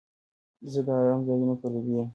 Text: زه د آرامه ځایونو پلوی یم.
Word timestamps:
زه 0.71 0.79
د 0.85 0.89
آرامه 0.99 1.23
ځایونو 1.27 1.53
پلوی 1.61 1.93
یم. 1.99 2.07